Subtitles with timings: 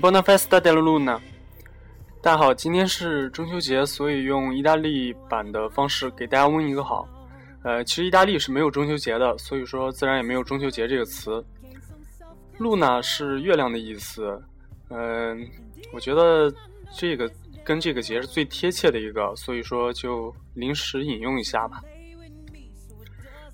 [0.00, 1.20] Buona festa della luna。
[2.20, 7.08] 大家好，今天是中秋节，所以用意大利版的方式给大家问一个好。
[7.62, 11.44] 呃，其实意大利是没有中秋节的，所以说自然也没有中秋节这个词。
[12.58, 14.42] luna 是月亮的意思，
[14.88, 15.48] 嗯、
[15.92, 16.52] 我觉得
[16.92, 17.30] 这个
[17.64, 21.80] 跟这个节是最贴切的一个，所以说就临时引用一下吧。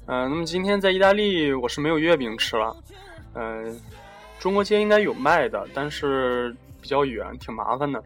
[0.06, 2.77] 嗯、那么今天在意大利我是没有月饼吃了，
[3.34, 3.80] 嗯、
[4.41, 8.02] 中国街应该有卖的，但是比较远，挺麻烦的。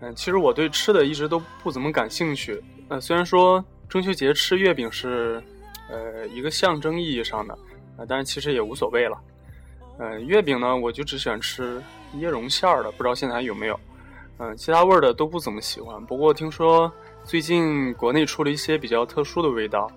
[0.00, 2.62] 嗯，其实我对吃的一直都不怎么感兴趣。
[2.88, 5.42] 呃，虽然说中秋节吃月饼是，
[5.90, 7.58] 呃，一个象征意义上的，
[7.96, 9.20] 呃，但是其实也无所谓了。
[9.98, 11.82] 呃，月饼呢，我就只喜欢吃
[12.18, 13.78] 椰蓉馅儿的，不知道现在还有没有。
[14.38, 16.00] 嗯、其他味儿的都不怎么喜欢。
[16.06, 16.90] 不过听说
[17.24, 19.90] 最近国内出了一些比较特殊的味道，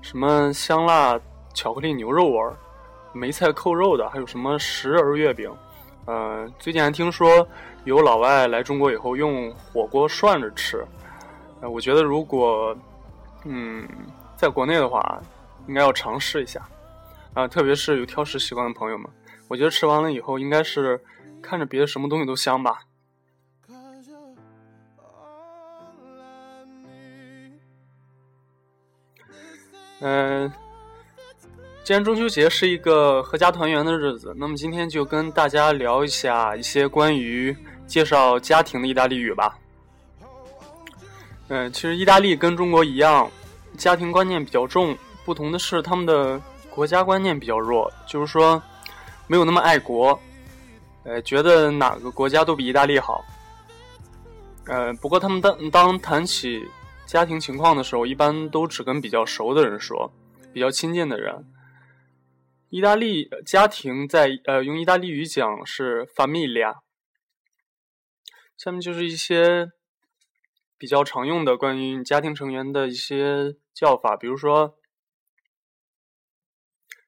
[0.00, 1.20] 什么香辣
[1.52, 2.56] 巧克力牛肉味儿、
[3.12, 5.50] 梅菜扣肉的，还有什么十仁月饼。
[6.06, 7.46] 呃，最近还听说
[7.84, 10.84] 有老外来中国以后用火锅涮着吃。
[11.60, 12.76] 呃，我觉得如果
[13.44, 13.86] 嗯
[14.36, 15.20] 在国内的话，
[15.66, 16.60] 应该要尝试一下
[17.34, 19.08] 啊、特别是有挑食习惯的朋友们，
[19.48, 21.00] 我觉得吃完了以后应该是
[21.42, 22.80] 看着别的什么东西都香吧。
[30.00, 30.50] 嗯
[31.88, 37.56] 既然中秋节是一个合家团圆的日子，那么今天就跟大家聊一下一些关于
[37.86, 39.58] 介绍家庭的意大利语吧。
[41.48, 43.26] 嗯、其实意大利跟中国一样，
[43.78, 44.94] 家庭观念比较重，
[45.24, 46.38] 不同的是他们的
[46.68, 48.62] 国家观念比较弱，就是说
[49.26, 50.20] 没有那么爱国，
[51.04, 53.24] 呃，觉得哪个国家都比意大利好。
[54.66, 56.62] 呃，不过他们当当谈起
[57.06, 60.12] 家庭情况的时候，一般都只跟比较熟的人说，
[60.52, 61.34] 比较亲近的人。
[62.70, 66.80] 意大利家庭在呃用意大利语讲是 familia。
[68.56, 69.70] 下面就是一些
[70.76, 74.76] 比较常用的关于家庭成员的一些叫法，比如说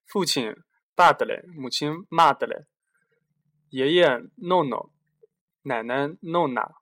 [0.07, 0.55] 父亲
[0.97, 2.65] padre，母亲 madre，
[3.69, 4.07] 爷爷
[4.39, 4.91] nono，
[5.63, 6.73] 奶奶 nonna。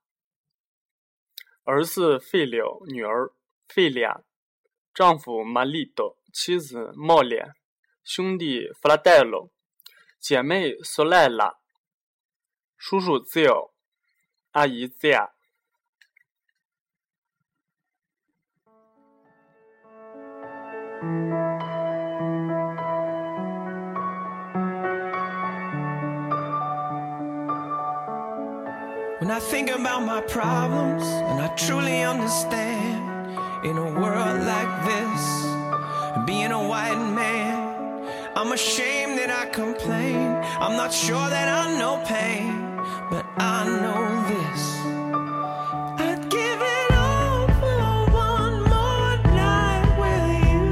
[1.65, 3.33] 儿子 figlio，女儿
[3.69, 4.22] figlia，
[4.94, 7.53] 丈夫 marito，妻子 moglie，
[8.08, 9.50] 兄弟 fratello，
[10.19, 11.56] 姐妹 sorella，
[12.78, 13.72] 叔叔 zio，
[14.52, 15.28] 阿姨 zia。
[29.20, 34.28] When I think about my problems and I truly understand in a world
[38.47, 40.18] I'm ashamed that I complain.
[40.59, 42.78] I'm not sure that I know pain,
[43.09, 44.63] but I know this.
[46.00, 47.81] I'd give it all for
[48.12, 50.68] one more night with you.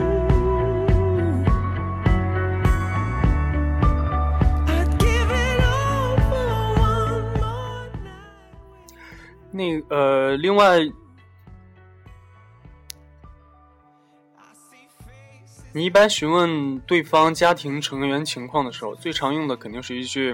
[4.68, 8.41] I'd give it all for one more night.
[9.52, 10.79] 那呃，另外，
[15.77, 20.33] 你一般询问对方家庭成员情况的时候，最常用的肯定是一句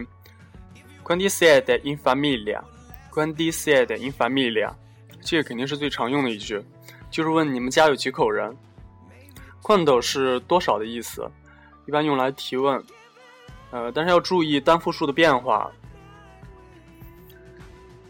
[1.02, 4.72] “Quanti siete in famiglia”，“Quanti siete in famiglia”，
[5.20, 6.64] 这个肯定是最常用的一句，
[7.10, 8.56] 就是问你们家有几口人。
[9.60, 11.28] “Quanto” 是多少的意思，
[11.86, 12.80] 一般用来提问。
[13.72, 15.68] 呃，但是要注意单复数的变化。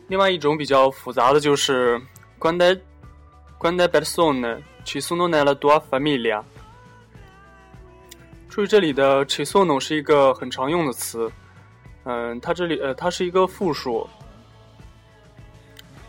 [0.08, 1.98] 另外一种比较复杂的就是
[2.38, 2.78] “Quante
[3.58, 6.42] quante persone ci sono nella tua famiglia”。
[8.52, 11.32] 注意这里的 c h i s o n o 是一个很常用的词，
[12.04, 14.06] 嗯，它这里呃它是一个复数，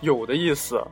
[0.02, 0.86] 有的意思。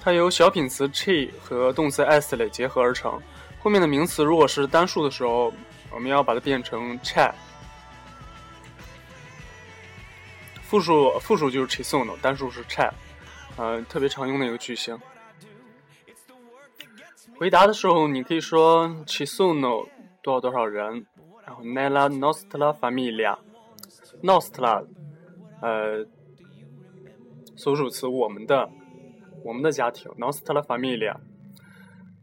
[0.00, 3.20] 它由小品词 ci 和动词 essere 结合而成，
[3.60, 5.52] 后面的名词如果是单数的时候，
[5.90, 7.28] 我们要把它变成 c'è。
[10.62, 12.88] 复数复数就是 c h i s o n o 单数是 c'è。
[13.56, 14.96] 呃，特别常用的一个句型。
[17.38, 19.86] 回答的时候，你可以说 “ci sono”
[20.22, 21.06] 多少多少人，
[21.46, 24.84] 然后 “nella nostra famiglia”，“nostra”
[25.62, 26.04] 呃，
[27.54, 28.68] 所属词我们的，
[29.44, 31.14] 我们的家庭，“nostra famiglia”。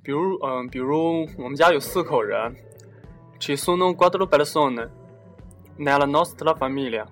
[0.04, 2.54] 比如，嗯，比如我们家有四口人
[3.40, 4.90] ，“ci sono quattro persone
[5.80, 7.06] nella nostra famiglia”。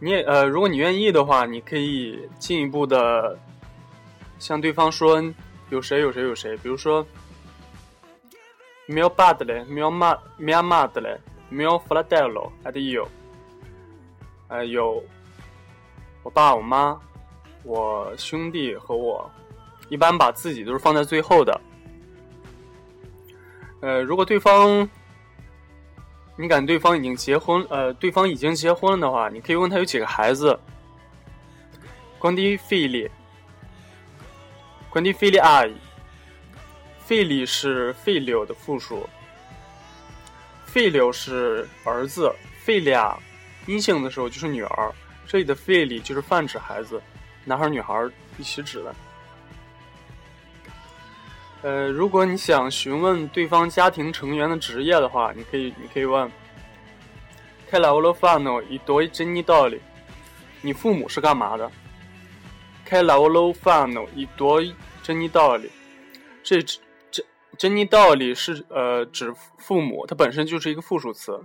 [0.00, 3.38] 你也呃，如果你愿意的话，你可以进一步的。
[4.38, 5.22] 向对方说
[5.70, 7.06] 有谁有谁有谁，比如说
[8.88, 11.18] ，mio padre, mio ma, mia madre,
[11.50, 13.06] mio fratello ed io。
[14.48, 15.02] 呃，有
[16.22, 17.00] 我爸、我妈、
[17.64, 19.28] 我兄弟和我。
[19.88, 21.60] 一般把自己都是放在最后的。
[23.80, 24.88] 呃，如果对方，
[26.36, 30.58] 你感觉对方已经结婚，呃，对方已经结婚了的话，你可以问他有几个孩子。
[32.20, 32.58] Quanti
[34.96, 35.74] Fili feli 阿姨
[37.06, 39.06] ，fili 是 filo 的复数
[40.72, 42.34] ，filo 是儿子
[42.64, 43.18] ，fili 啊，
[43.66, 44.94] 阴性的时候就是女儿。
[45.26, 46.98] 这里的 fili 就是泛指孩子，
[47.44, 48.08] 男孩女孩
[48.38, 48.94] 一起指的。
[51.60, 56.26] 呃，如果你想询问对方家庭成员的职业的话，你可以，你可以问
[57.70, 59.78] ，Kila vlofano idoi Jenny dole，
[60.62, 61.70] 你父母是干嘛的？
[62.86, 64.00] 开劳喽饭呢？
[64.14, 64.62] 一多
[65.02, 65.68] 珍妮道理，
[66.44, 66.62] 这
[67.10, 67.24] 这
[67.58, 71.38] 珍妮道理是呃指父母，它本身就是一个复数词。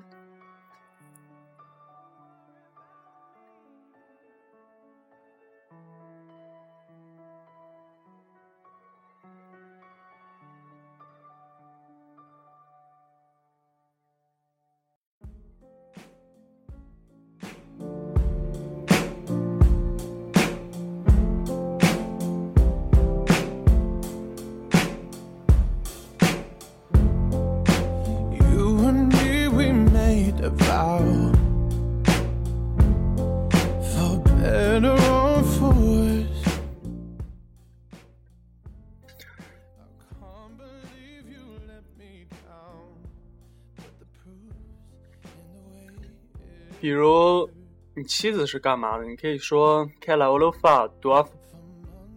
[46.81, 47.48] 比如，
[47.95, 49.06] 你妻子是干嘛的？
[49.06, 51.24] 你可以说 “che lavoro fa tua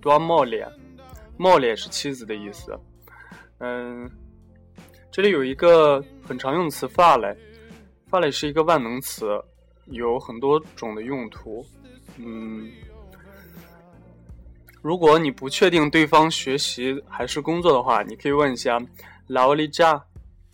[0.01, 2.75] tua moglie”，moglie 是妻子的意思。
[3.59, 4.11] 嗯，
[5.11, 9.39] 这里有一个很常用词 “fare”，“fare” 是一个万能词，
[9.85, 11.63] 有很多种的用途。
[12.17, 12.71] 嗯，
[14.81, 18.79] 如果你不确定对方学习还是工作的话，你可以问一下
[19.29, 20.01] “la olija”，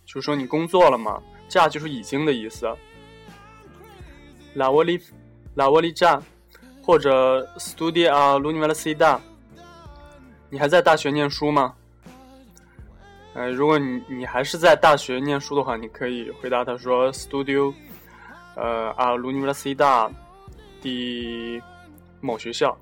[0.05, 2.67] 就是说你工作了吗？“ja” 就是已经的意思。
[4.53, 4.99] 拉沃里，
[5.55, 6.21] 拉沃里站，
[6.83, 9.19] 或者 studia l'università。
[10.49, 11.73] 你还在大学念书吗？
[13.33, 17.73] 呃，如果你你还是在大学念书的话，你可以回答他说 studio，
[18.55, 20.11] 呃啊 l'università
[20.81, 21.61] 的
[22.19, 22.77] 某学校。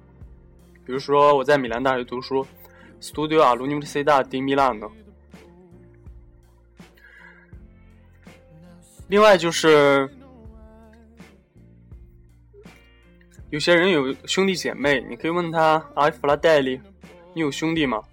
[0.86, 2.44] 比如说我在米兰大学读书
[3.00, 4.90] ，studio all'università di Milano。
[9.08, 10.10] 另外就是。
[13.50, 16.80] 有些人有兄弟姐妹，你可以问他：“I f l a d a l y
[17.34, 18.04] 你有兄弟吗？”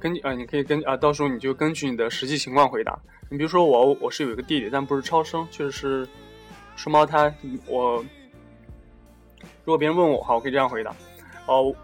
[0.00, 2.98] 根据啊，你可以根啊，到时候你就根据你的实际情况回答。
[3.28, 6.08] 你比如说我，我是有一个弟弟，但不是超生，确实是
[6.74, 7.32] 双胞胎。
[7.66, 8.02] 我
[9.64, 10.96] 如果别人问我话，我可以这样回答
[11.46, 11.74] ：“哦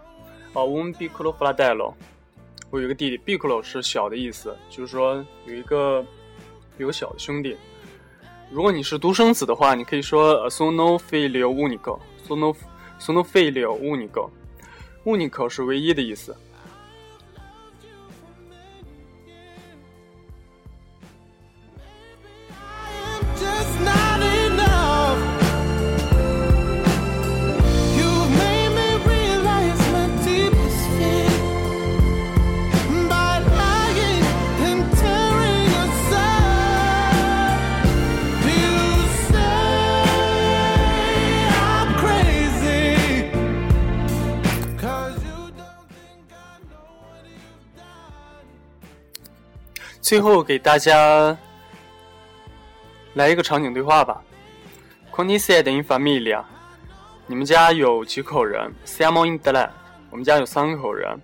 [0.53, 1.93] 哦，我们 Biclo f l a d a l o
[2.71, 6.03] 我有一个弟弟，Biclo 是小的意思，就是说有一个
[6.79, 7.55] 有个小的兄弟。”
[8.51, 12.55] 如果你是独生子的话，你可以说 “sono figlio unico”，“sono
[12.97, 16.35] sono figlio unico”，“unico” 是唯一的意思。
[50.01, 51.37] 最后给大家
[53.13, 54.21] 来一个场景对话吧。
[55.11, 56.43] Quanti siete in famiglia？
[57.27, 59.69] 你们家有几口人？Siamo in tre。
[60.09, 61.19] 我们家有三口人。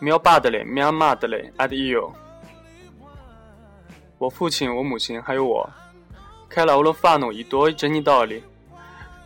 [0.00, 2.12] Mio padre, mia madre ed io。
[4.18, 5.70] 我父亲、我母亲还有我。
[6.50, 8.42] Che lavoro fanno i tuoi genitori？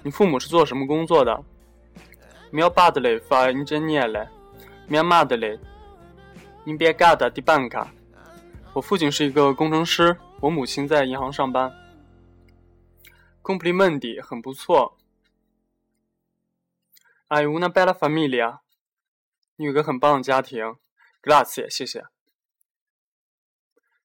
[0.03, 1.43] 你父母是做什么工作的
[2.53, 4.29] ？Mio padre fa ingegnere,
[4.89, 5.59] mia madre
[6.65, 7.87] impiegata di banca。
[8.77, 11.73] 我父亲是一个工程师，我母亲在银行上班。
[13.43, 14.99] Complimenti，很不错。
[17.27, 18.61] Hai una bella famiglia，
[19.57, 20.77] 你有个很棒的家庭。
[21.23, 22.05] Grazie，谢谢。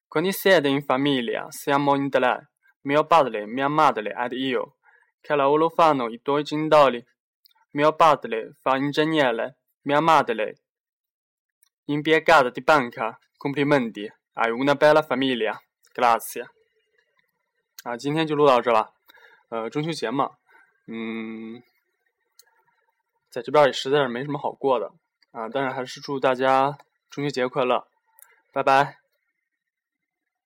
[0.08, 2.48] Quando siete in famiglia, siamo in tre,
[2.84, 4.78] mio padre, mia madre ed io.
[5.20, 7.06] Che lavoro fanno i tuoi genitori?
[7.72, 10.62] Mio padre fa ingegnere, mia madre
[11.88, 13.20] impiegata di banca.
[13.36, 15.60] Complimenti, hai una bella familia.
[15.94, 16.46] Grazie.
[17.84, 18.94] 啊，今天就录到这了。
[19.50, 20.30] 呃，中秋节嘛，
[20.88, 21.62] 嗯，
[23.30, 24.94] 在这边也实在是没什么好过的
[25.32, 26.78] 啊，但是还是祝大家
[27.10, 27.86] 中秋节快乐，
[28.54, 29.01] 拜拜。